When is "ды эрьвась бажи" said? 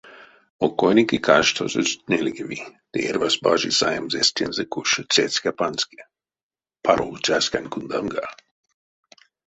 2.91-3.69